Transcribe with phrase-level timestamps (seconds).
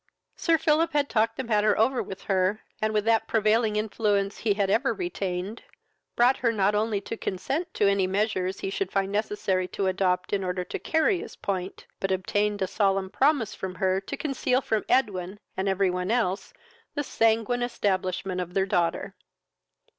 [0.35, 4.55] Sir Philip had talked the matter over with her, and, with that prevailing influence he
[4.55, 5.61] had ever retained,
[6.15, 10.33] brought her not only to consent to any measures he should find necessary to adopt
[10.33, 14.59] in order to carry his point, but obtained a solemn promise from her to conceal
[14.59, 16.51] from Edwin, and every one else,
[16.95, 19.13] the sanguine establishment of their daughter.